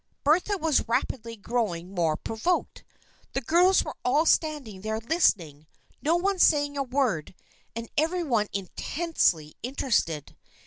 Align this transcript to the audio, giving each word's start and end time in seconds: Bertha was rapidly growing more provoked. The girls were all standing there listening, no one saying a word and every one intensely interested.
Bertha 0.23 0.57
was 0.57 0.87
rapidly 0.89 1.35
growing 1.35 1.93
more 1.93 2.17
provoked. 2.17 2.83
The 3.33 3.41
girls 3.41 3.83
were 3.85 3.95
all 4.03 4.25
standing 4.25 4.81
there 4.81 4.97
listening, 4.99 5.67
no 6.01 6.15
one 6.15 6.39
saying 6.39 6.75
a 6.75 6.81
word 6.81 7.35
and 7.75 7.87
every 7.95 8.23
one 8.23 8.47
intensely 8.51 9.55
interested. 9.61 10.35